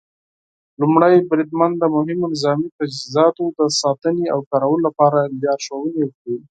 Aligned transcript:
لومړی 0.81 1.15
بریدمن 1.29 1.71
د 1.77 1.83
مهمو 1.95 2.25
نظامي 2.33 2.67
تجهیزاتو 2.77 3.45
د 3.57 3.59
ساتنې 3.81 4.25
او 4.33 4.39
کارولو 4.51 4.83
لپاره 4.87 5.19
لارښوونې 5.43 5.97
ورکوي. 6.01 6.37